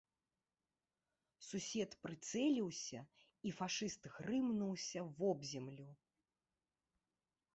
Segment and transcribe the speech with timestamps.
[1.47, 2.99] Сусед прыцэліўся,
[3.49, 5.89] і фашыст грымнуўся вобземлю.